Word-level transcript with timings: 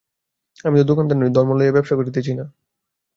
আমি 0.65 0.77
তো 0.79 0.85
দোকানদার 0.85 1.17
নই, 1.17 1.31
ধর্ম 1.35 1.51
লইয়া 1.57 1.75
ব্যবসা 1.75 1.95
করিতেছি 1.95 2.31
না। 2.33 2.45